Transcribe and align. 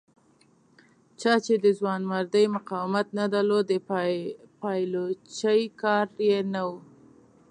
چا 1.21 1.33
چې 1.45 1.53
د 1.63 1.65
ځوانمردۍ 1.79 2.45
مقاومت 2.55 3.07
نه 3.19 3.25
درلود 3.33 3.65
د 3.69 3.73
پایلوچۍ 4.61 5.61
کار 5.81 6.07
یې 6.29 6.39
نه 6.53 6.61
و. 6.67 6.69